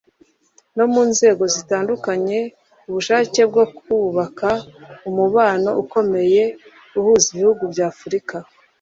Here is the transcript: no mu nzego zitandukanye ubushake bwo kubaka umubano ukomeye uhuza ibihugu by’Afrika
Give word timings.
no 0.77 0.85
mu 0.91 1.01
nzego 1.11 1.43
zitandukanye 1.55 2.39
ubushake 2.87 3.41
bwo 3.49 3.63
kubaka 3.77 4.49
umubano 5.09 5.69
ukomeye 5.83 6.43
uhuza 6.97 7.27
ibihugu 7.33 7.63
by’Afrika 7.73 8.35